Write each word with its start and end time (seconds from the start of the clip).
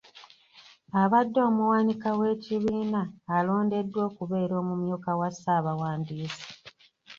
Abadde 1.01 1.39
omuwanika 1.49 2.09
w’ekibiina 2.19 3.01
alondeddwa 3.35 4.01
okubeera 4.09 4.53
omumyuka 4.61 5.11
wa 5.19 5.29
ssaabawandiisi. 5.33 6.45